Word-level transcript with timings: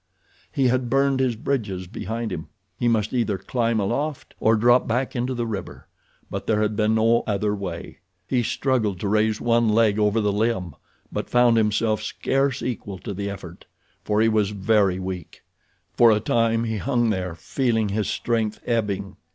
He 0.51 0.65
had 0.69 0.89
burned 0.89 1.19
his 1.19 1.35
bridges 1.35 1.85
behind 1.85 2.31
him. 2.31 2.47
He 2.79 2.87
must 2.87 3.13
either 3.13 3.37
climb 3.37 3.79
aloft 3.79 4.33
or 4.39 4.55
drop 4.55 4.87
back 4.87 5.15
into 5.15 5.35
the 5.35 5.45
river; 5.45 5.87
but 6.27 6.47
there 6.47 6.59
had 6.63 6.75
been 6.75 6.95
no 6.95 7.23
other 7.27 7.53
way. 7.53 7.99
He 8.27 8.41
struggled 8.41 8.99
to 9.01 9.07
raise 9.07 9.39
one 9.39 9.69
leg 9.69 9.99
over 9.99 10.19
the 10.19 10.33
limb, 10.33 10.73
but 11.11 11.29
found 11.29 11.55
himself 11.57 12.01
scarce 12.01 12.63
equal 12.63 12.97
to 12.97 13.13
the 13.13 13.29
effort, 13.29 13.65
for 14.03 14.21
he 14.21 14.27
was 14.27 14.49
very 14.49 14.97
weak. 14.97 15.43
For 15.93 16.09
a 16.09 16.19
time 16.19 16.63
he 16.63 16.77
hung 16.77 17.11
there 17.11 17.35
feeling 17.35 17.89
his 17.89 18.07
strength 18.09 18.59
ebbing. 18.65 19.17